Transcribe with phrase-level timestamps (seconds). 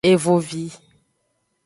[0.09, 0.65] Evovi.